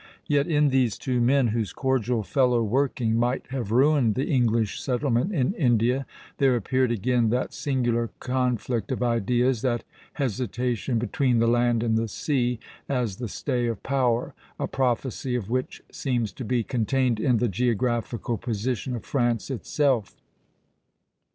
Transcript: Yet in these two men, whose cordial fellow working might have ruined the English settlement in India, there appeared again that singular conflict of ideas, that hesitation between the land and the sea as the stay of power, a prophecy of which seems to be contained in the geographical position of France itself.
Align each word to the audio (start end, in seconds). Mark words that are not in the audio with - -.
Yet 0.25 0.47
in 0.47 0.69
these 0.69 0.97
two 0.97 1.21
men, 1.21 1.49
whose 1.49 1.73
cordial 1.73 2.23
fellow 2.23 2.63
working 2.63 3.15
might 3.15 3.45
have 3.51 3.69
ruined 3.69 4.15
the 4.15 4.25
English 4.25 4.81
settlement 4.81 5.31
in 5.31 5.53
India, 5.53 6.07
there 6.39 6.55
appeared 6.55 6.91
again 6.91 7.29
that 7.29 7.53
singular 7.53 8.09
conflict 8.19 8.91
of 8.91 9.03
ideas, 9.03 9.61
that 9.61 9.83
hesitation 10.13 10.97
between 10.97 11.37
the 11.37 11.45
land 11.45 11.83
and 11.83 11.99
the 11.99 12.07
sea 12.07 12.57
as 12.89 13.17
the 13.17 13.27
stay 13.27 13.67
of 13.67 13.83
power, 13.83 14.33
a 14.59 14.65
prophecy 14.67 15.35
of 15.35 15.51
which 15.51 15.83
seems 15.91 16.33
to 16.33 16.43
be 16.43 16.63
contained 16.63 17.19
in 17.19 17.37
the 17.37 17.47
geographical 17.47 18.39
position 18.39 18.95
of 18.95 19.05
France 19.05 19.51
itself. 19.51 20.15